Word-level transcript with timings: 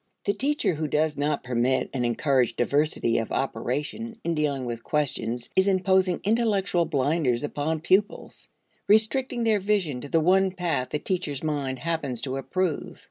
The 0.25 0.33
teacher 0.33 0.73
who 0.73 0.87
does 0.87 1.15
not 1.15 1.43
permit 1.43 1.91
and 1.93 2.03
encourage 2.03 2.55
diversity 2.55 3.19
of 3.19 3.31
operation 3.31 4.15
in 4.23 4.33
dealing 4.33 4.65
with 4.65 4.83
questions 4.83 5.47
is 5.55 5.67
imposing 5.67 6.21
intellectual 6.23 6.85
blinders 6.85 7.43
upon 7.43 7.81
pupils 7.81 8.49
restricting 8.87 9.43
their 9.43 9.59
vision 9.59 10.01
to 10.01 10.09
the 10.09 10.19
one 10.19 10.53
path 10.53 10.89
the 10.89 10.97
teacher's 10.97 11.43
mind 11.43 11.77
happens 11.77 12.21
to 12.21 12.37
approve. 12.37 12.99